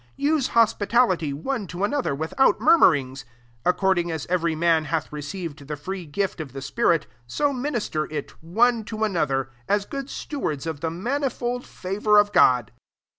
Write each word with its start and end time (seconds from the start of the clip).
9 0.17 0.25
Use 0.29 0.47
hospitality 0.57 1.31
one 1.31 1.67
to 1.67 1.83
another 1.83 2.15
without 2.15 2.59
murmurings. 2.59 3.21
10 3.65 3.73
Ac 3.75 3.79
cording 3.79 4.11
as 4.11 4.25
every 4.31 4.55
man 4.55 4.85
hath 4.85 5.13
re 5.13 5.21
ceived 5.21 5.67
the 5.67 5.75
free 5.75 6.07
gif^ 6.09 6.39
of 6.39 6.53
the 6.53 6.59
afiiriu 6.59 7.03
90 7.29 7.61
minister 7.61 8.05
it 8.11 8.31
one 8.41 8.83
to 8.83 9.03
another, 9.03 9.51
as 9.69 9.85
good 9.85 10.09
stewards 10.09 10.65
of 10.65 10.79
the 10.79 10.89
mani 10.89 11.29
fold 11.29 11.67
favour 11.67 12.17
of 12.17 12.31
God. 12.33 12.71